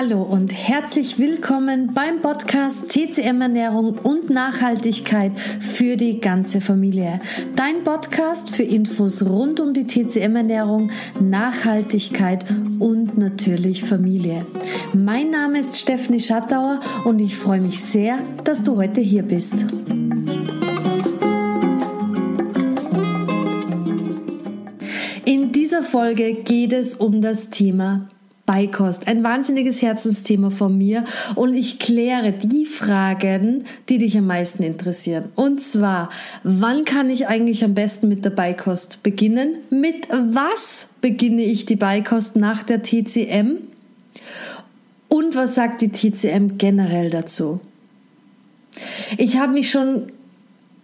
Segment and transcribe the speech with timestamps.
[0.00, 7.18] Hallo und herzlich willkommen beim Podcast TCM Ernährung und Nachhaltigkeit für die ganze Familie.
[7.56, 12.44] Dein Podcast für Infos rund um die TCM Ernährung, Nachhaltigkeit
[12.78, 14.46] und natürlich Familie.
[14.92, 19.66] Mein Name ist Stephanie Schattauer und ich freue mich sehr, dass du heute hier bist.
[25.24, 28.08] In dieser Folge geht es um das Thema
[28.48, 29.06] Beikost.
[29.06, 31.04] Ein wahnsinniges Herzensthema von mir
[31.34, 35.24] und ich kläre die Fragen, die dich am meisten interessieren.
[35.34, 36.08] Und zwar,
[36.44, 39.58] wann kann ich eigentlich am besten mit der Beikost beginnen?
[39.68, 43.58] Mit was beginne ich die Beikost nach der TCM?
[45.08, 47.60] Und was sagt die TCM generell dazu?
[49.18, 50.10] Ich habe mich schon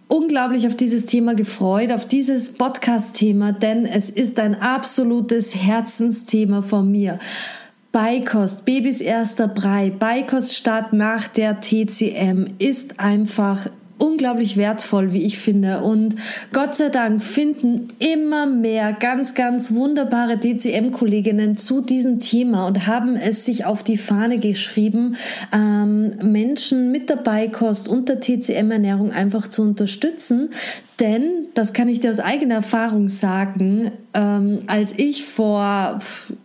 [0.07, 6.91] unglaublich auf dieses Thema gefreut, auf dieses Podcast-Thema, denn es ist ein absolutes Herzensthema von
[6.91, 7.19] mir.
[7.91, 15.81] Beikost, Babys erster Brei, Beikoststart nach der TCM ist einfach unglaublich wertvoll, wie ich finde.
[15.81, 16.15] Und
[16.51, 23.15] Gott sei Dank finden immer mehr ganz, ganz wunderbare DCM-Kolleginnen zu diesem Thema und haben
[23.15, 25.15] es sich auf die Fahne geschrieben,
[25.53, 30.49] ähm, Menschen mit der Beikost und der TCM-Ernährung einfach zu unterstützen.
[30.99, 35.99] Denn, das kann ich dir aus eigener Erfahrung sagen, ähm, als ich vor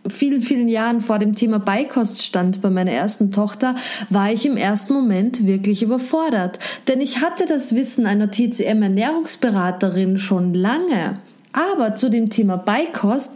[0.07, 3.75] vielen, vielen Jahren vor dem Thema Beikost stand bei meiner ersten Tochter,
[4.09, 6.59] war ich im ersten Moment wirklich überfordert.
[6.87, 11.19] Denn ich hatte das Wissen einer TCM-Ernährungsberaterin schon lange.
[11.53, 13.31] Aber zu dem Thema Beikost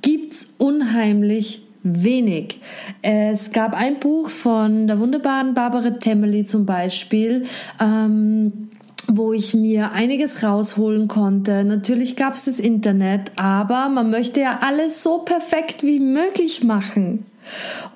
[0.00, 2.60] gibt's unheimlich wenig.
[3.02, 7.44] Es gab ein Buch von der wunderbaren Barbara Temmeli zum Beispiel,
[7.80, 8.70] ähm,
[9.08, 11.64] wo ich mir einiges rausholen konnte.
[11.64, 17.26] Natürlich gab es das Internet, aber man möchte ja alles so perfekt wie möglich machen.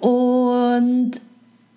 [0.00, 1.12] Und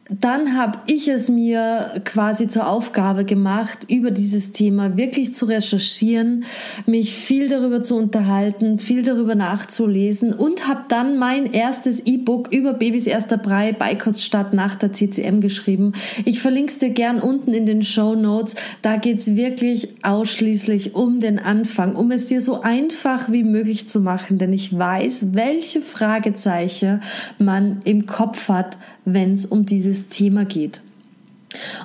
[0.09, 6.45] dann habe ich es mir quasi zur Aufgabe gemacht, über dieses Thema wirklich zu recherchieren,
[6.87, 12.73] mich viel darüber zu unterhalten, viel darüber nachzulesen und habe dann mein erstes E-Book über
[12.73, 15.93] Babys erster Brei Beikoststadt nach der CCM geschrieben.
[16.25, 18.55] Ich verlinke es dir gern unten in den Show Notes.
[18.81, 23.87] Da geht es wirklich ausschließlich um den Anfang, um es dir so einfach wie möglich
[23.87, 27.01] zu machen, denn ich weiß, welche Fragezeichen
[27.37, 28.77] man im Kopf hat,
[29.13, 30.81] wenn es um dieses Thema geht.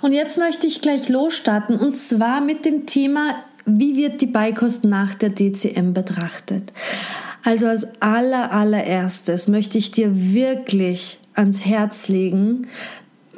[0.02, 3.36] Und jetzt möchte ich gleich losstarten und zwar mit dem Thema,
[3.66, 6.72] wie wird die Beikost nach der DCM betrachtet?
[7.44, 12.66] Also als aller allererstes möchte ich dir wirklich ans Herz legen,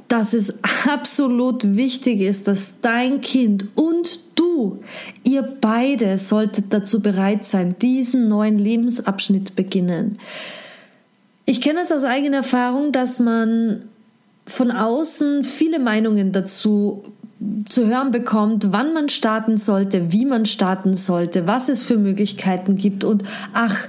[0.08, 0.54] dass es
[0.88, 4.80] absolut wichtig ist, dass dein Kind und du,
[5.24, 10.18] ihr beide solltet dazu bereit sein, diesen neuen Lebensabschnitt beginnen.
[11.46, 13.84] Ich kenne es aus eigener Erfahrung, dass man
[14.46, 17.04] von außen viele Meinungen dazu
[17.68, 22.76] zu hören bekommt, wann man starten sollte, wie man starten sollte, was es für Möglichkeiten
[22.76, 23.88] gibt und ach,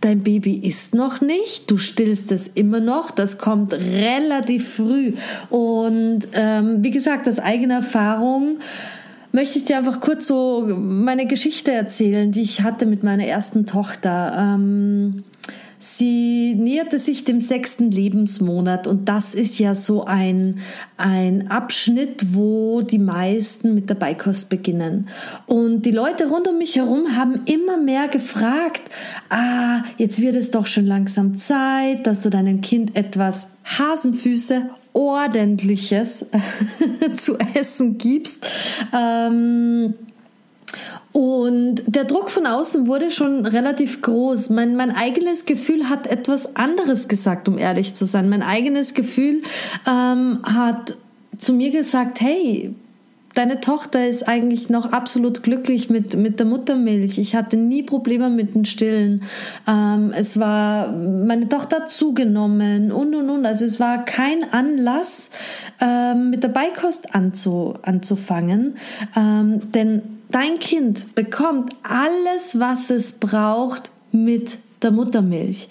[0.00, 5.14] dein Baby ist noch nicht, du stillst es immer noch, das kommt relativ früh.
[5.50, 8.58] Und ähm, wie gesagt, aus eigener Erfahrung
[9.32, 13.66] möchte ich dir einfach kurz so meine Geschichte erzählen, die ich hatte mit meiner ersten
[13.66, 14.36] Tochter.
[14.38, 15.24] Ähm,
[15.80, 20.58] Sie näherte sich dem sechsten Lebensmonat und das ist ja so ein,
[20.96, 25.08] ein Abschnitt, wo die meisten mit der Beikost beginnen.
[25.46, 28.82] Und die Leute rund um mich herum haben immer mehr gefragt,
[29.28, 36.26] ah, jetzt wird es doch schon langsam Zeit, dass du deinem Kind etwas Hasenfüße ordentliches
[37.16, 38.44] zu essen gibst.
[38.92, 39.94] Ähm,
[41.12, 44.50] und der Druck von außen wurde schon relativ groß.
[44.50, 48.28] Mein, mein eigenes Gefühl hat etwas anderes gesagt, um ehrlich zu sein.
[48.28, 49.42] Mein eigenes Gefühl
[49.86, 50.96] ähm, hat
[51.38, 52.74] zu mir gesagt, hey,
[53.34, 57.18] deine Tochter ist eigentlich noch absolut glücklich mit, mit der Muttermilch.
[57.18, 59.22] Ich hatte nie Probleme mit dem Stillen.
[59.66, 63.46] Ähm, es war meine Tochter zugenommen und und und.
[63.46, 65.30] Also es war kein Anlass,
[65.80, 68.74] ähm, mit der Beikost anzu, anzufangen.
[69.16, 75.68] Ähm, denn Dein Kind bekommt alles, was es braucht mit der Muttermilch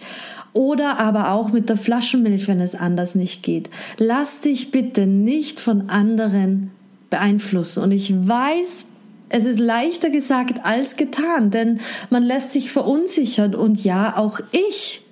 [0.53, 3.69] oder aber auch mit der Flaschenmilch, wenn es anders nicht geht.
[3.97, 6.71] Lass dich bitte nicht von anderen
[7.11, 7.83] beeinflussen.
[7.83, 8.87] Und ich weiß,
[9.29, 13.53] es ist leichter gesagt als getan, denn man lässt sich verunsichern.
[13.53, 15.03] Und ja, auch ich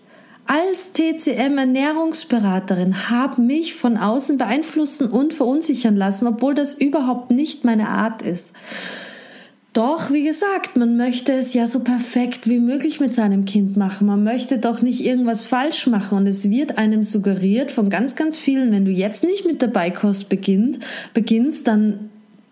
[0.47, 7.89] als TCM-Ernährungsberaterin habe mich von außen beeinflussen und verunsichern lassen, obwohl das überhaupt nicht meine
[7.89, 8.53] Art ist.
[9.75, 14.07] Doch, wie gesagt, man möchte es ja so perfekt wie möglich mit seinem Kind machen.
[14.07, 16.18] Man möchte doch nicht irgendwas falsch machen.
[16.18, 19.68] Und es wird einem suggeriert von ganz, ganz vielen, wenn du jetzt nicht mit der
[19.68, 20.80] Beikost beginnt,
[21.13, 22.10] beginnst, dann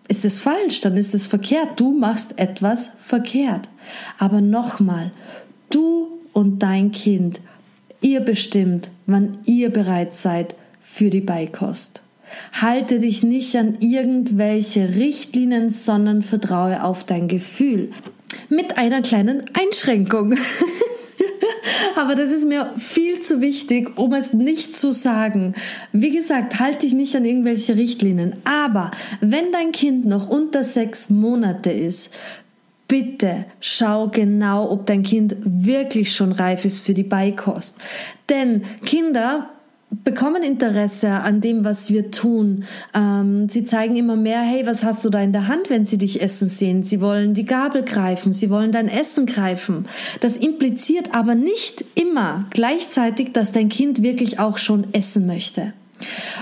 [0.10, 1.80] ist es falsch, dann ist es verkehrt.
[1.80, 3.70] Du machst etwas verkehrt.
[4.20, 5.14] Aber nochmal,
[5.70, 7.40] du und dein Kind,
[8.02, 12.03] ihr bestimmt, wann ihr bereit seid für die Beikost.
[12.62, 17.92] Halte dich nicht an irgendwelche Richtlinien, sondern vertraue auf dein Gefühl.
[18.50, 20.36] Mit einer kleinen Einschränkung.
[21.96, 25.54] Aber das ist mir viel zu wichtig, um es nicht zu sagen.
[25.92, 28.36] Wie gesagt, halte dich nicht an irgendwelche Richtlinien.
[28.46, 28.92] Aber
[29.22, 32.14] wenn dein Kind noch unter sechs Monate ist,
[32.88, 37.78] bitte schau genau, ob dein Kind wirklich schon reif ist für die Beikost.
[38.30, 39.50] Denn Kinder
[40.04, 42.66] bekommen Interesse an dem, was wir tun.
[42.94, 45.98] Ähm, sie zeigen immer mehr, hey, was hast du da in der Hand, wenn sie
[45.98, 46.84] dich essen sehen?
[46.84, 49.88] Sie wollen die Gabel greifen, sie wollen dein Essen greifen.
[50.20, 55.74] Das impliziert aber nicht immer gleichzeitig, dass dein Kind wirklich auch schon essen möchte.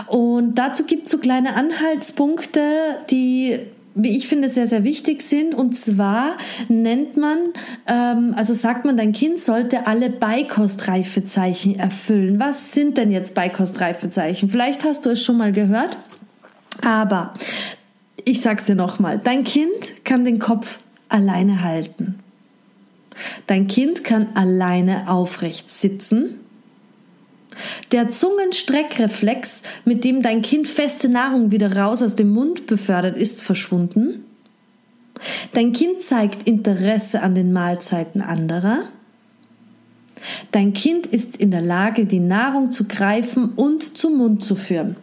[0.07, 2.62] Und dazu gibt es so kleine Anhaltspunkte,
[3.09, 3.59] die
[3.95, 5.55] wie ich finde, sehr, sehr wichtig sind.
[5.55, 7.38] Und zwar nennt man,
[7.88, 12.39] ähm, also sagt man, dein Kind sollte alle Beikostreifezeichen erfüllen.
[12.39, 14.49] Was sind denn jetzt Beikostreifezeichen?
[14.49, 15.97] Vielleicht hast du es schon mal gehört,
[16.81, 17.33] aber
[18.23, 19.19] ich sag's dir nochmal.
[19.23, 20.79] Dein Kind kann den Kopf
[21.09, 22.19] alleine halten.
[23.47, 26.40] Dein Kind kann alleine aufrecht sitzen.
[27.92, 33.42] Der Zungenstreckreflex, mit dem dein Kind feste Nahrung wieder raus aus dem Mund befördert, ist
[33.42, 34.25] verschwunden.
[35.53, 38.89] Dein Kind zeigt Interesse an den Mahlzeiten anderer.
[40.51, 44.98] Dein Kind ist in der Lage, die Nahrung zu greifen und zum Mund zu führen.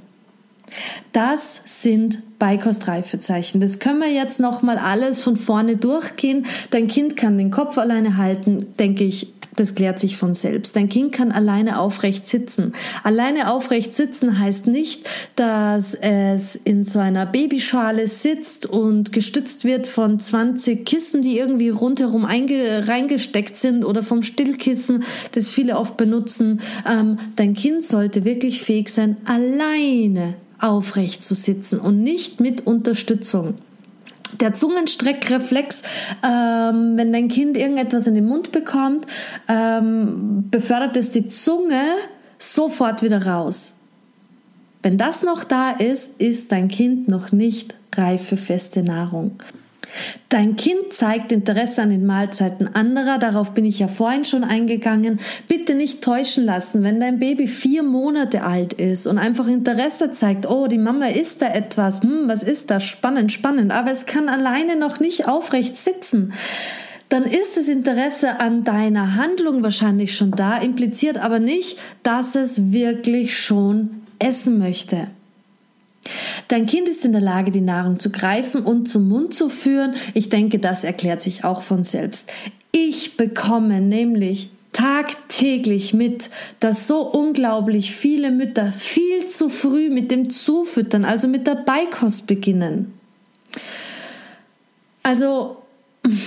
[1.13, 3.61] Das sind Beikostreifezeichen.
[3.61, 6.47] Das können wir jetzt noch mal alles von vorne durchgehen.
[6.71, 10.77] Dein Kind kann den Kopf alleine halten, denke ich, das klärt sich von selbst.
[10.77, 12.75] Dein Kind kann alleine aufrecht sitzen.
[13.03, 19.89] Alleine aufrecht sitzen heißt nicht, dass es in so einer Babyschale sitzt und gestützt wird
[19.89, 25.03] von 20 Kissen, die irgendwie rundherum reingesteckt sind oder vom Stillkissen,
[25.33, 26.61] das viele oft benutzen.
[26.89, 33.55] Ähm, dein Kind sollte wirklich fähig sein, alleine aufrecht zu sitzen und nicht mit Unterstützung.
[34.41, 35.83] Der Zungenstreckreflex,
[36.23, 39.07] ähm, wenn dein Kind irgendetwas in den Mund bekommt,
[39.49, 41.83] ähm, befördert es die Zunge
[42.39, 43.79] sofort wieder raus.
[44.83, 49.43] Wenn das noch da ist, ist dein Kind noch nicht reif für feste Nahrung.
[50.29, 55.21] Dein Kind zeigt Interesse an den Mahlzeiten anderer, darauf bin ich ja vorhin schon eingegangen.
[55.49, 60.49] Bitte nicht täuschen lassen, wenn dein Baby vier Monate alt ist und einfach Interesse zeigt,
[60.49, 62.85] oh, die Mama isst da etwas, hm, was ist das?
[62.85, 66.33] Spannend, spannend, aber es kann alleine noch nicht aufrecht sitzen
[67.09, 72.71] dann ist das Interesse an deiner Handlung wahrscheinlich schon da, impliziert aber nicht, dass es
[72.73, 75.09] wirklich schon essen möchte.
[76.49, 79.95] Dein Kind ist in der Lage, die Nahrung zu greifen und zum Mund zu führen.
[80.15, 82.31] Ich denke, das erklärt sich auch von selbst.
[82.73, 90.31] Ich bekomme nämlich tagtäglich mit, dass so unglaublich viele Mütter viel zu früh mit dem
[90.31, 92.93] Zufüttern, also mit der Beikost beginnen.
[95.03, 95.57] Also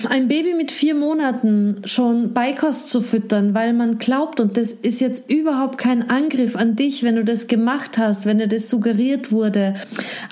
[0.09, 4.99] ein Baby mit vier Monaten schon Beikost zu füttern, weil man glaubt, und das ist
[4.99, 9.31] jetzt überhaupt kein Angriff an dich, wenn du das gemacht hast, wenn dir das suggeriert
[9.31, 9.75] wurde.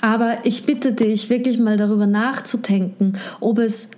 [0.00, 3.88] Aber ich bitte dich, wirklich mal darüber nachzudenken, ob es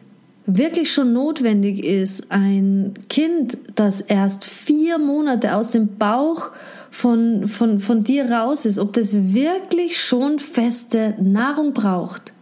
[0.46, 6.50] wirklich schon notwendig ist, ein Kind, das erst vier Monate aus dem Bauch
[6.90, 12.32] von, von, von dir raus ist, ob das wirklich schon feste Nahrung braucht.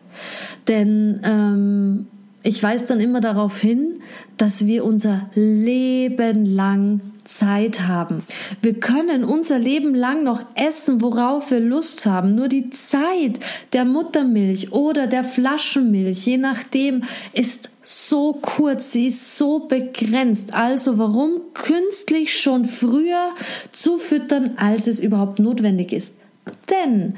[0.66, 2.06] Denn ähm,
[2.42, 4.00] ich weise dann immer darauf hin,
[4.36, 8.24] dass wir unser Leben lang Zeit haben.
[8.60, 12.34] Wir können unser Leben lang noch essen, worauf wir Lust haben.
[12.34, 13.38] Nur die Zeit
[13.72, 20.54] der Muttermilch oder der Flaschenmilch, je nachdem, ist so kurz, sie ist so begrenzt.
[20.54, 23.30] Also warum künstlich schon früher
[23.70, 26.16] zu füttern, als es überhaupt notwendig ist?
[26.68, 27.14] Denn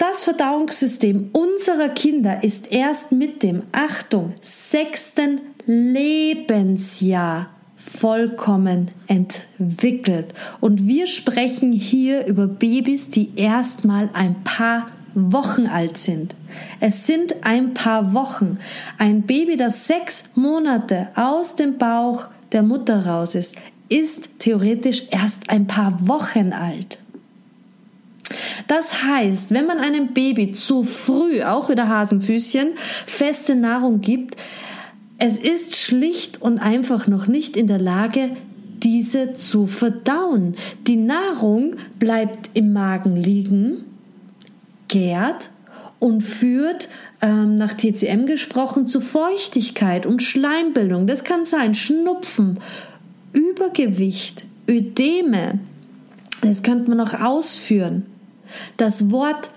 [0.00, 10.32] das Verdauungssystem unserer Kinder ist erst mit dem, Achtung, sechsten Lebensjahr vollkommen entwickelt.
[10.60, 16.34] Und wir sprechen hier über Babys, die erst mal ein paar Wochen alt sind.
[16.80, 18.58] Es sind ein paar Wochen.
[18.96, 23.56] Ein Baby, das sechs Monate aus dem Bauch der Mutter raus ist,
[23.90, 26.98] ist theoretisch erst ein paar Wochen alt.
[28.66, 32.70] Das heißt, wenn man einem Baby zu früh, auch wieder Hasenfüßchen,
[33.06, 34.36] feste Nahrung gibt,
[35.22, 38.30] Es ist schlicht und einfach noch nicht in der Lage,
[38.82, 40.56] diese zu verdauen.
[40.86, 43.84] Die Nahrung bleibt im Magen liegen,
[44.88, 45.50] gärt
[45.98, 46.88] und führt
[47.20, 51.06] ähm, nach TCM gesprochen zu Feuchtigkeit und Schleimbildung.
[51.06, 52.58] Das kann sein Schnupfen,
[53.34, 55.58] Übergewicht, Ödeme.
[56.40, 58.06] Das könnte man noch ausführen.
[58.76, 59.50] Das Wort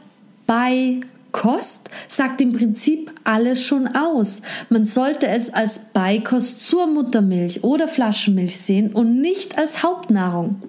[0.45, 4.41] bei Kost sagt im Prinzip alles schon aus.
[4.69, 10.61] Man sollte es als Beikost zur Muttermilch oder Flaschenmilch sehen und nicht als Hauptnahrung.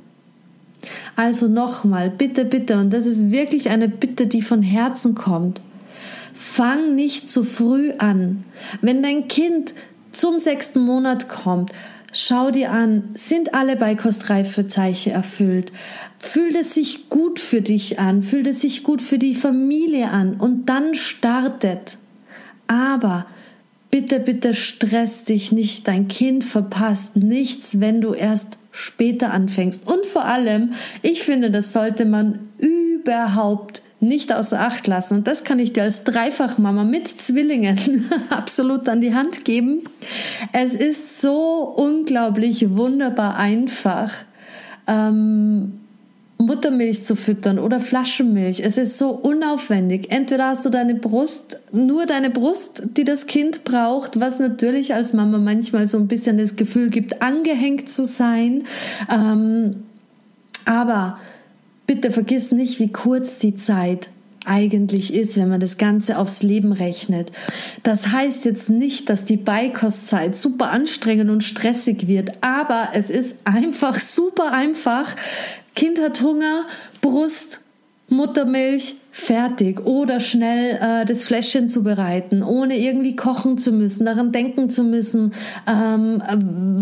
[1.16, 5.61] Also nochmal, bitte, bitte, und das ist wirklich eine Bitte, die von Herzen kommt.
[6.35, 8.45] Fang nicht zu früh an.
[8.81, 9.75] Wenn dein Kind
[10.11, 11.73] zum sechsten Monat kommt,
[12.14, 15.73] schau dir an, sind alle Beikostreifezeichen erfüllt?
[16.18, 18.23] Fühlt es sich gut für dich an?
[18.23, 20.35] Fühlt es sich gut für die Familie an?
[20.35, 21.99] Und dann startet.
[22.66, 23.26] Aber
[23.90, 25.87] bitte, bitte stress dich nicht.
[25.87, 29.87] Dein Kind verpasst nichts, wenn du erst später anfängst.
[29.87, 30.71] Und vor allem,
[31.02, 35.19] ich finde, das sollte man überhaupt nicht außer Acht lassen.
[35.19, 39.83] Und das kann ich dir als Dreifachmama mit Zwillingen absolut an die Hand geben.
[40.53, 44.13] Es ist so unglaublich wunderbar einfach.
[44.87, 45.81] Ähm,
[46.39, 48.61] Muttermilch zu füttern oder Flaschenmilch.
[48.61, 50.11] Es ist so unaufwendig.
[50.11, 55.13] Entweder hast du deine Brust, nur deine Brust, die das Kind braucht, was natürlich als
[55.13, 58.65] Mama manchmal so ein bisschen das Gefühl gibt, angehängt zu sein.
[59.11, 59.85] Ähm,
[60.65, 61.19] aber
[61.87, 64.09] bitte vergiss nicht, wie kurz die Zeit
[64.45, 67.33] eigentlich ist, wenn man das Ganze aufs Leben rechnet.
[67.83, 73.37] Das heißt jetzt nicht, dass die Beikostzeit super anstrengend und stressig wird, aber es ist
[73.45, 75.17] einfach super einfach,
[75.75, 76.67] Kind hat Hunger,
[77.00, 77.61] Brust,
[78.09, 79.87] Muttermilch, fertig.
[79.87, 84.83] Oder schnell äh, das Fläschchen zu bereiten, ohne irgendwie kochen zu müssen, daran denken zu
[84.83, 85.35] müssen,
[85.68, 86.21] ähm,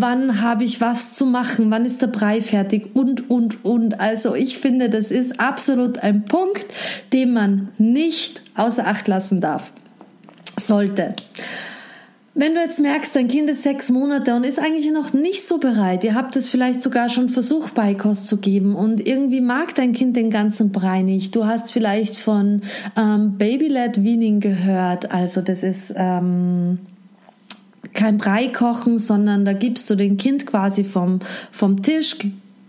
[0.00, 4.00] wann habe ich was zu machen, wann ist der Brei fertig und, und, und.
[4.00, 6.64] Also ich finde, das ist absolut ein Punkt,
[7.12, 9.70] den man nicht außer Acht lassen darf.
[10.58, 11.14] Sollte.
[12.34, 15.58] Wenn du jetzt merkst, dein Kind ist sechs Monate und ist eigentlich noch nicht so
[15.58, 19.92] bereit, ihr habt es vielleicht sogar schon versucht, Beikost zu geben und irgendwie mag dein
[19.92, 21.36] Kind den ganzen Brei nicht.
[21.36, 22.62] Du hast vielleicht von
[22.96, 26.78] ähm, Baby-led Weaning gehört, also das ist ähm,
[27.92, 31.18] kein Brei kochen, sondern da gibst du dem Kind quasi vom,
[31.50, 32.16] vom Tisch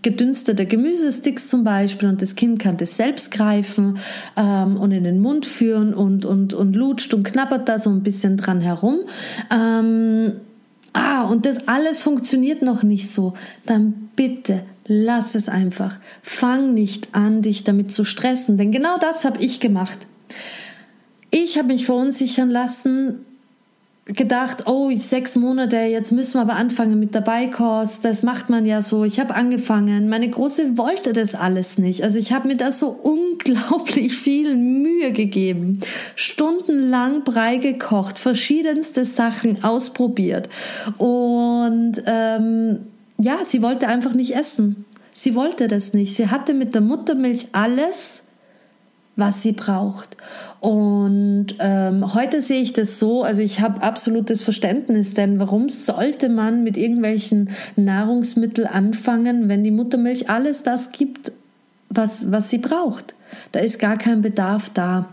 [0.04, 3.98] gedünstete Gemüsesticks zum Beispiel und das Kind kann das selbst greifen
[4.36, 8.04] ähm, und in den Mund führen und, und, und lutscht und knabbert da so ein
[8.04, 9.00] bisschen dran herum.
[9.50, 10.34] Ähm,
[10.92, 13.34] ah, und das alles funktioniert noch nicht so.
[13.66, 15.98] Dann bitte lass es einfach.
[16.22, 20.06] Fang nicht an, dich damit zu stressen, denn genau das habe ich gemacht.
[21.30, 23.24] Ich habe mich verunsichern lassen,
[24.06, 28.66] gedacht, oh, sechs Monate, jetzt müssen wir aber anfangen mit der Beikost, das macht man
[28.66, 29.04] ja so.
[29.04, 32.02] Ich habe angefangen, meine Große wollte das alles nicht.
[32.02, 35.80] Also ich habe mir da so unglaublich viel Mühe gegeben,
[36.16, 40.50] stundenlang Brei gekocht, verschiedenste Sachen ausprobiert
[40.98, 42.80] und ähm,
[43.16, 44.84] ja, sie wollte einfach nicht essen.
[45.14, 46.16] Sie wollte das nicht.
[46.16, 48.23] Sie hatte mit der Muttermilch alles,
[49.16, 50.16] was sie braucht.
[50.60, 56.28] Und ähm, heute sehe ich das so, also ich habe absolutes Verständnis, denn warum sollte
[56.28, 61.32] man mit irgendwelchen Nahrungsmitteln anfangen, wenn die Muttermilch alles das gibt,
[61.90, 63.14] was, was sie braucht?
[63.52, 65.08] Da ist gar kein Bedarf da.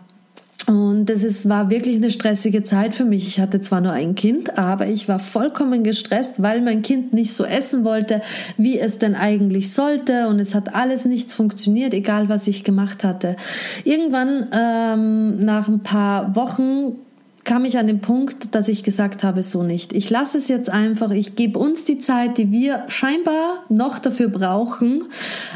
[0.68, 3.28] Und das ist, war wirklich eine stressige Zeit für mich.
[3.28, 7.34] Ich hatte zwar nur ein Kind, aber ich war vollkommen gestresst, weil mein Kind nicht
[7.34, 8.22] so essen wollte,
[8.58, 10.28] wie es denn eigentlich sollte.
[10.28, 13.36] Und es hat alles nichts funktioniert, egal was ich gemacht hatte.
[13.84, 16.98] Irgendwann, ähm, nach ein paar Wochen,
[17.44, 19.94] kam ich an den Punkt, dass ich gesagt habe, so nicht.
[19.94, 24.30] Ich lasse es jetzt einfach, ich gebe uns die Zeit, die wir scheinbar noch dafür
[24.30, 25.06] brauchen,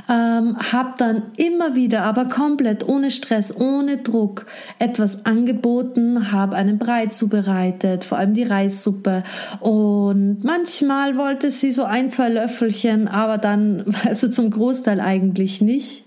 [0.09, 4.45] ähm, habe dann immer wieder, aber komplett ohne Stress, ohne Druck
[4.79, 9.23] etwas angeboten, habe einen Brei zubereitet, vor allem die Reissuppe
[9.59, 16.04] und manchmal wollte sie so ein, zwei Löffelchen, aber dann, also zum Großteil eigentlich nicht.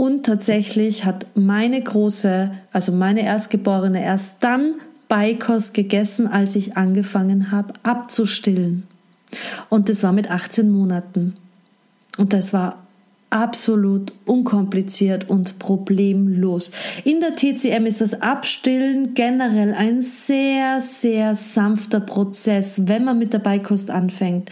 [0.00, 4.76] Und tatsächlich hat meine große, also meine Erstgeborene, erst dann
[5.08, 8.84] Beikost gegessen, als ich angefangen habe abzustillen.
[9.68, 11.34] Und das war mit 18 Monaten.
[12.16, 12.78] Und das war
[13.28, 16.72] absolut unkompliziert und problemlos.
[17.04, 23.34] In der TCM ist das Abstillen generell ein sehr, sehr sanfter Prozess, wenn man mit
[23.34, 24.48] der Beikost anfängt.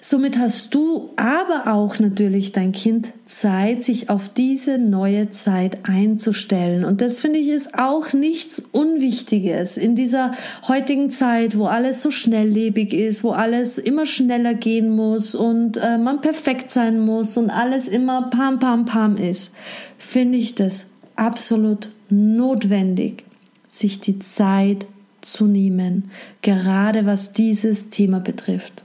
[0.00, 6.84] Somit hast du aber auch natürlich dein Kind Zeit, sich auf diese neue Zeit einzustellen.
[6.84, 10.32] Und das finde ich ist auch nichts Unwichtiges in dieser
[10.66, 15.98] heutigen Zeit, wo alles so schnelllebig ist, wo alles immer schneller gehen muss und äh,
[15.98, 19.52] man perfekt sein muss und alles immer pam, pam, pam ist.
[19.98, 20.86] Finde ich das
[21.16, 23.24] absolut notwendig,
[23.66, 24.86] sich die Zeit
[25.20, 26.10] zu nehmen,
[26.42, 28.84] gerade was dieses Thema betrifft.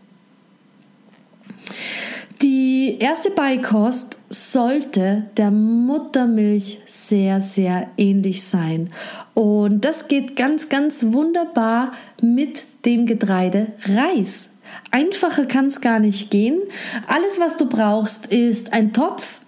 [2.42, 8.92] Die erste Beikost sollte der Muttermilch sehr, sehr ähnlich sein.
[9.34, 14.50] Und das geht ganz, ganz wunderbar mit dem Getreide Reis.
[14.92, 16.60] Einfacher kann es gar nicht gehen.
[17.08, 19.40] Alles, was du brauchst, ist ein Topf,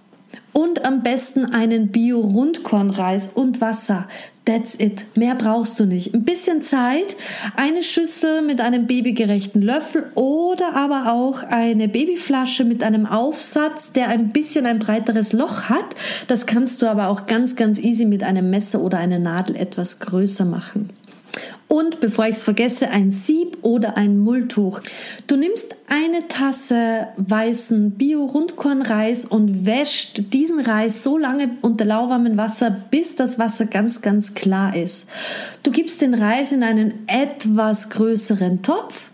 [0.55, 4.07] und am besten einen Bio-Rundkornreis und Wasser.
[4.45, 5.05] That's it.
[5.15, 6.13] Mehr brauchst du nicht.
[6.13, 7.17] Ein bisschen Zeit,
[7.57, 14.07] eine Schüssel mit einem babygerechten Löffel oder aber auch eine Babyflasche mit einem Aufsatz, der
[14.07, 15.95] ein bisschen ein breiteres Loch hat.
[16.27, 19.99] Das kannst du aber auch ganz, ganz easy mit einem Messer oder einer Nadel etwas
[19.99, 20.89] größer machen.
[21.75, 24.79] Und bevor ich es vergesse, ein Sieb oder ein Mulltuch.
[25.27, 32.71] Du nimmst eine Tasse weißen Bio-Rundkornreis und wäscht diesen Reis so lange unter lauwarmem Wasser,
[32.91, 35.05] bis das Wasser ganz, ganz klar ist.
[35.63, 39.09] Du gibst den Reis in einen etwas größeren Topf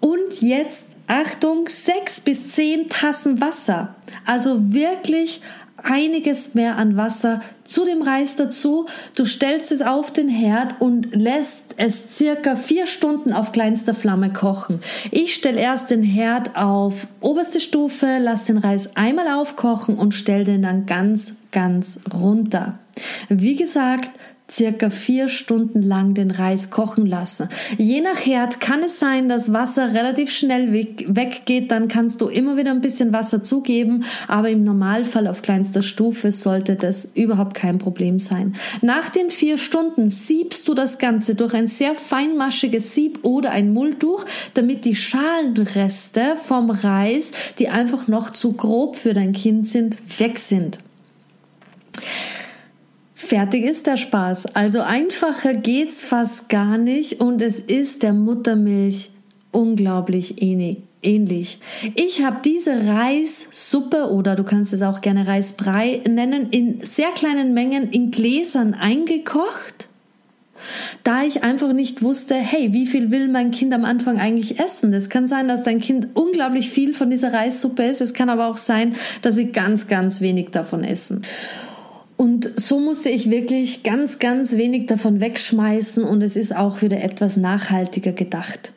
[0.00, 3.94] und jetzt, Achtung, sechs bis zehn Tassen Wasser.
[4.26, 5.42] Also wirklich
[5.84, 8.86] einiges mehr an Wasser zu dem Reis dazu.
[9.14, 14.32] Du stellst es auf den Herd und lässt es circa vier Stunden auf kleinster Flamme
[14.32, 14.80] kochen.
[15.10, 20.44] Ich stelle erst den Herd auf oberste Stufe, lasse den Reis einmal aufkochen und stelle
[20.44, 22.78] den dann ganz, ganz runter.
[23.28, 24.10] Wie gesagt,
[24.50, 27.48] circa vier Stunden lang den Reis kochen lassen.
[27.78, 32.56] Je nach Herd kann es sein, dass Wasser relativ schnell weggeht, dann kannst du immer
[32.56, 37.78] wieder ein bisschen Wasser zugeben, aber im Normalfall auf kleinster Stufe sollte das überhaupt kein
[37.78, 38.54] Problem sein.
[38.82, 43.72] Nach den vier Stunden siebst du das Ganze durch ein sehr feinmaschiges Sieb oder ein
[43.72, 49.98] Mulltuch, damit die Schalenreste vom Reis, die einfach noch zu grob für dein Kind sind,
[50.18, 50.78] weg sind.
[53.22, 54.46] Fertig ist der Spaß.
[54.56, 59.10] Also einfacher geht's fast gar nicht und es ist der Muttermilch
[59.52, 61.58] unglaublich ähnlich.
[61.94, 67.52] Ich habe diese Reissuppe oder du kannst es auch gerne Reisbrei nennen, in sehr kleinen
[67.52, 69.88] Mengen in Gläsern eingekocht.
[71.04, 74.94] Da ich einfach nicht wusste, hey, wie viel will mein Kind am Anfang eigentlich essen?
[74.94, 78.00] Es kann sein, dass dein Kind unglaublich viel von dieser Reissuppe isst.
[78.00, 81.22] Es kann aber auch sein, dass sie ganz, ganz wenig davon essen.
[82.20, 87.02] Und so musste ich wirklich ganz, ganz wenig davon wegschmeißen und es ist auch wieder
[87.02, 88.72] etwas nachhaltiger gedacht.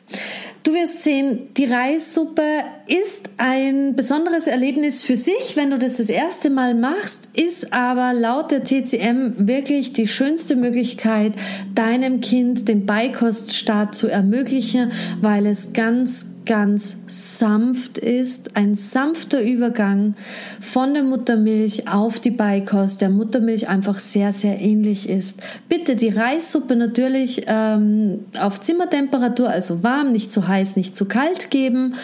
[0.62, 2.42] Du wirst sehen, die Reissuppe
[2.86, 8.14] ist ein besonderes Erlebnis für sich, wenn du das das erste Mal machst, ist aber
[8.14, 11.34] laut der TCM wirklich die schönste Möglichkeit,
[11.74, 20.14] deinem Kind den Beikoststart zu ermöglichen, weil es ganz, ganz sanft ist, ein sanfter Übergang
[20.60, 25.40] von der Muttermilch auf die Beikost, der Muttermilch einfach sehr, sehr ähnlich ist.
[25.68, 31.50] Bitte die Reissuppe natürlich ähm, auf Zimmertemperatur, also warm, nicht zu heiß, nicht zu kalt
[31.50, 31.94] geben.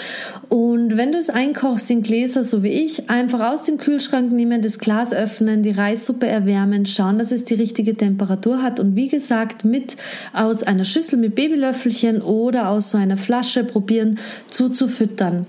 [0.51, 4.63] Und wenn du es einkochst in Gläser, so wie ich, einfach aus dem Kühlschrank nehmen,
[4.63, 9.07] das Glas öffnen, die Reissuppe erwärmen, schauen, dass es die richtige Temperatur hat und wie
[9.07, 9.97] gesagt, mit
[10.33, 14.19] aus einer Schüssel mit Babylöffelchen oder aus so einer Flasche probieren,
[14.51, 15.47] zuzufüttern.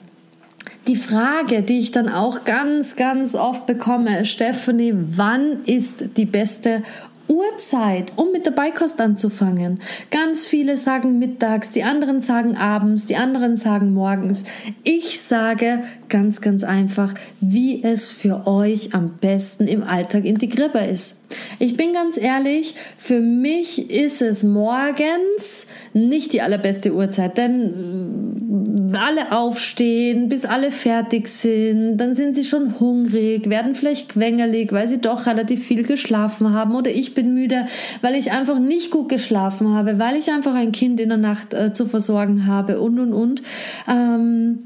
[0.87, 6.83] Die Frage, die ich dann auch ganz, ganz oft bekomme, Stephanie, wann ist die beste
[7.31, 9.79] Uhrzeit, um mit der Beikost anzufangen.
[10.09, 14.43] Ganz viele sagen mittags, die anderen sagen abends, die anderen sagen morgens.
[14.83, 21.15] Ich sage ganz, ganz einfach, wie es für euch am besten im Alltag integrierbar ist.
[21.59, 29.31] Ich bin ganz ehrlich, für mich ist es morgens nicht die allerbeste Uhrzeit, denn alle
[29.31, 34.99] aufstehen, bis alle fertig sind, dann sind sie schon hungrig, werden vielleicht quengelig, weil sie
[34.99, 37.67] doch relativ viel geschlafen haben oder ich bin müde,
[38.01, 41.53] weil ich einfach nicht gut geschlafen habe, weil ich einfach ein Kind in der Nacht
[41.53, 43.41] äh, zu versorgen habe und und und.
[43.87, 44.59] Ähm,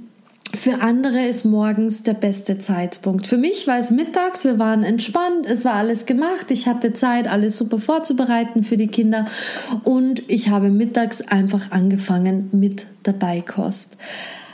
[0.55, 3.27] für andere ist morgens der beste Zeitpunkt.
[3.27, 7.27] Für mich war es mittags, wir waren entspannt, es war alles gemacht, ich hatte Zeit,
[7.27, 9.25] alles super vorzubereiten für die Kinder
[9.83, 13.97] und ich habe mittags einfach angefangen mit der Beikost.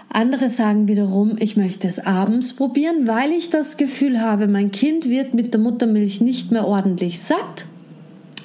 [0.09, 5.07] Andere sagen wiederum, ich möchte es abends probieren, weil ich das Gefühl habe, mein Kind
[5.07, 7.65] wird mit der Muttermilch nicht mehr ordentlich satt.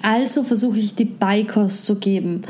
[0.03, 2.43] Also versuche ich die Beikost zu geben.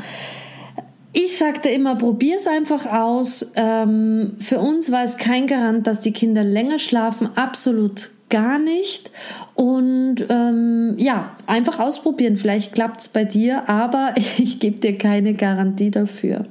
[1.13, 3.51] Ich sagte immer, probier es einfach aus.
[3.55, 7.29] Ähm, für uns war es kein Garant, dass die Kinder länger schlafen.
[7.35, 9.11] Absolut gar nicht.
[9.55, 12.37] Und ähm, ja, einfach ausprobieren.
[12.37, 16.45] Vielleicht klappt es bei dir, aber ich gebe dir keine Garantie dafür.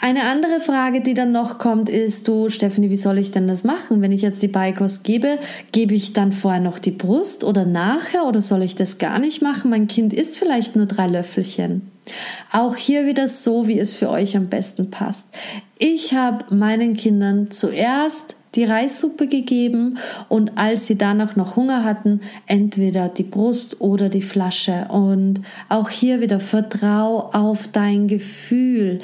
[0.00, 3.64] Eine andere Frage, die dann noch kommt, ist, du Stephanie, wie soll ich denn das
[3.64, 4.02] machen?
[4.02, 5.38] Wenn ich jetzt die Beikost gebe,
[5.70, 9.42] gebe ich dann vorher noch die Brust oder nachher oder soll ich das gar nicht
[9.42, 9.70] machen?
[9.70, 11.90] Mein Kind isst vielleicht nur drei Löffelchen.
[12.50, 15.28] Auch hier wieder so, wie es für euch am besten passt.
[15.78, 22.20] Ich habe meinen Kindern zuerst die Reissuppe gegeben und als sie danach noch Hunger hatten,
[22.46, 24.86] entweder die Brust oder die Flasche.
[24.90, 29.00] Und auch hier wieder vertrau auf dein Gefühl.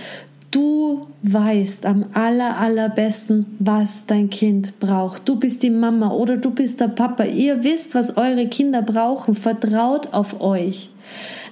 [0.50, 5.28] Du weißt am aller, allerbesten, was dein Kind braucht.
[5.28, 7.24] Du bist die Mama oder du bist der Papa.
[7.24, 9.34] Ihr wisst, was eure Kinder brauchen.
[9.34, 10.90] Vertraut auf euch.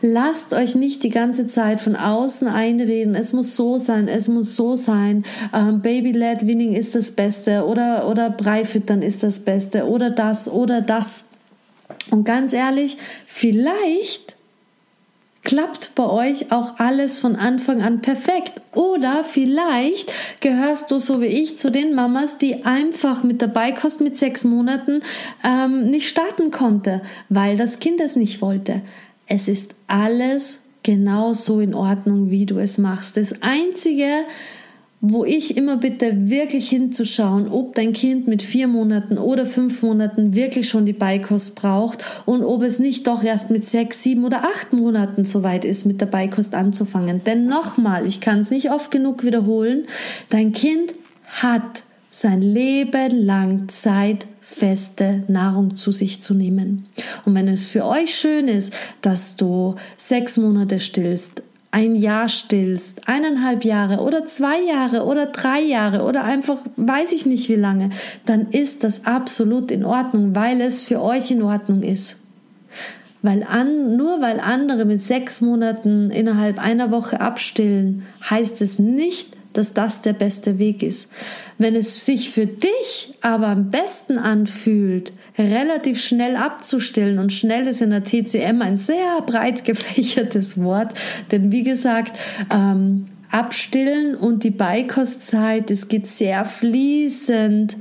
[0.01, 4.57] Lasst euch nicht die ganze Zeit von außen einreden, es muss so sein, es muss
[4.57, 10.11] so sein, ähm, Baby-led Winning ist das Beste oder, oder Breifüttern ist das Beste oder
[10.11, 11.27] das oder das.
[12.11, 14.37] Und ganz ehrlich, vielleicht
[15.47, 18.61] klappt bei euch auch alles von Anfang an perfekt.
[18.75, 24.01] Oder vielleicht gehörst du so wie ich zu den Mamas, die einfach mit der Beikost
[24.01, 25.03] mit sechs Monaten
[25.45, 28.83] ähm, nicht starten konnte, weil das Kind es nicht wollte.
[29.27, 33.17] Es ist alles genauso in Ordnung, wie du es machst.
[33.17, 34.07] Das Einzige,
[35.01, 40.35] wo ich immer bitte wirklich hinzuschauen, ob dein Kind mit vier Monaten oder fünf Monaten
[40.35, 44.45] wirklich schon die Beikost braucht und ob es nicht doch erst mit sechs, sieben oder
[44.45, 47.23] acht Monaten soweit ist, mit der Beikost anzufangen.
[47.25, 49.87] Denn nochmal, ich kann es nicht oft genug wiederholen,
[50.31, 56.87] dein Kind hat sein Leben lang Zeit, feste Nahrung zu sich zu nehmen.
[57.25, 63.09] Und wenn es für euch schön ist, dass du sechs Monate stillst, ein Jahr stillst,
[63.09, 67.91] eineinhalb Jahre oder zwei Jahre oder drei Jahre oder einfach weiß ich nicht wie lange,
[68.25, 72.19] dann ist das absolut in Ordnung, weil es für euch in Ordnung ist.
[73.23, 79.37] Weil an, nur weil andere mit sechs Monaten innerhalb einer Woche abstillen, heißt es nicht,
[79.57, 81.09] dass das der beste Weg ist.
[81.59, 87.81] Wenn es sich für dich aber am besten anfühlt, relativ schnell abzustillen und schnell ist
[87.81, 90.95] in der TCM ein sehr breit gefächertes Wort,
[91.31, 92.19] denn wie gesagt,
[92.53, 97.77] ähm, Abstillen und die Beikostzeit, es geht sehr fließend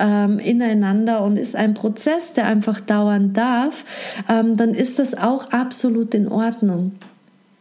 [0.00, 3.84] ähm, ineinander und ist ein Prozess, der einfach dauern darf,
[4.28, 6.92] ähm, dann ist das auch absolut in Ordnung.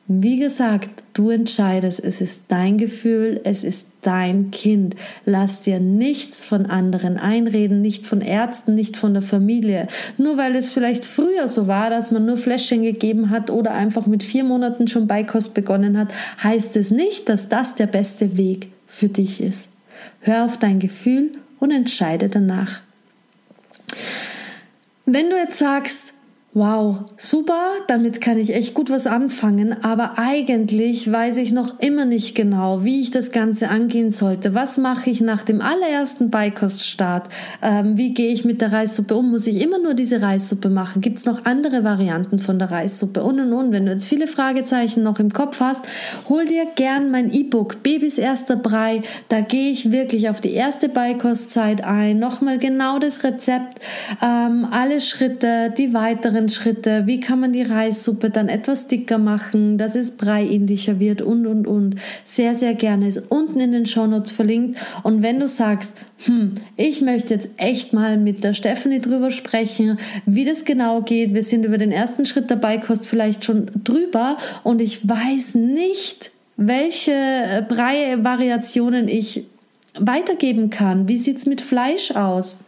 [0.07, 4.95] Wie gesagt, du entscheidest, es ist dein Gefühl, es ist dein Kind.
[5.25, 9.87] Lass dir nichts von anderen einreden, nicht von Ärzten, nicht von der Familie.
[10.19, 14.05] Nur weil es vielleicht früher so war, dass man nur Fläschchen gegeben hat oder einfach
[14.05, 16.09] mit vier Monaten schon Beikost begonnen hat,
[16.43, 19.69] heißt es nicht, dass das der beste Weg für dich ist.
[20.19, 22.81] Hör auf dein Gefühl und entscheide danach.
[25.07, 26.14] Wenn du jetzt sagst,
[26.57, 32.05] Wow, super, damit kann ich echt gut was anfangen, aber eigentlich weiß ich noch immer
[32.05, 34.53] nicht genau, wie ich das Ganze angehen sollte.
[34.53, 37.27] Was mache ich nach dem allerersten Beikoststart?
[37.61, 39.31] Ähm, wie gehe ich mit der Reissuppe um?
[39.31, 41.01] Muss ich immer nur diese Reissuppe machen?
[41.01, 43.21] Gibt es noch andere Varianten von der Reissuppe?
[43.21, 43.73] Und und und.
[43.73, 45.83] Wenn du jetzt viele Fragezeichen noch im Kopf hast,
[46.29, 49.01] hol dir gern mein E-Book Babys erster Brei.
[49.27, 52.19] Da gehe ich wirklich auf die erste Beikostzeit ein.
[52.19, 53.83] Nochmal genau das Rezept,
[54.23, 59.17] ähm, alle Schritte, die weiteren weiteren Schritte, wie kann man die Reissuppe dann etwas dicker
[59.17, 61.95] machen, dass es breiähnlicher wird und, und, und.
[62.23, 63.07] Sehr, sehr gerne.
[63.07, 64.79] Ist unten in den Shownotes verlinkt.
[65.03, 69.97] Und wenn du sagst, hm, ich möchte jetzt echt mal mit der Stephanie drüber sprechen,
[70.25, 71.33] wie das genau geht.
[71.33, 76.31] Wir sind über den ersten Schritt dabei, kostet vielleicht schon drüber und ich weiß nicht,
[76.57, 79.45] welche äh, Brei-Variationen ich
[79.97, 81.07] weitergeben kann.
[81.07, 82.64] Wie sieht's mit Fleisch aus?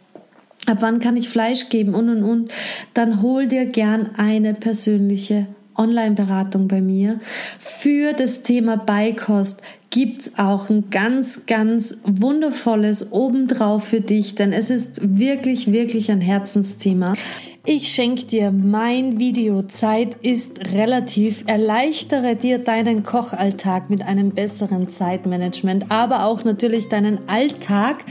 [0.68, 2.52] Ab wann kann ich Fleisch geben und und und,
[2.94, 7.20] dann hol dir gern eine persönliche Online-Beratung bei mir.
[7.58, 14.70] Für das Thema Beikost gibt's auch ein ganz, ganz wundervolles obendrauf für dich, denn es
[14.70, 17.14] ist wirklich, wirklich ein Herzensthema.
[17.64, 19.62] Ich schenke dir mein Video.
[19.62, 21.44] Zeit ist relativ.
[21.46, 28.04] Erleichtere dir deinen Kochalltag mit einem besseren Zeitmanagement, aber auch natürlich deinen Alltag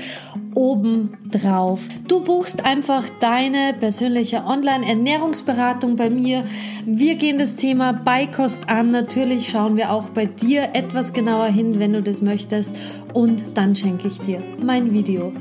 [0.54, 1.82] obendrauf.
[2.08, 6.44] Du buchst einfach deine persönliche Online-Ernährungsberatung bei mir.
[6.86, 8.92] Wir gehen das Thema Beikost an.
[8.92, 12.76] Natürlich schauen wir auch bei dir etwas genauer hin, wenn du das möchtest.
[13.14, 15.32] Und dann schenke ich dir mein Video.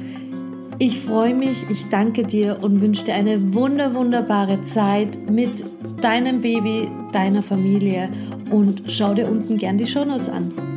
[0.78, 5.64] Ich freue mich, ich danke dir und wünsche dir eine wunder, wunderbare Zeit mit
[6.02, 8.10] deinem Baby, deiner Familie
[8.50, 10.75] und schau dir unten gern die Shownotes an.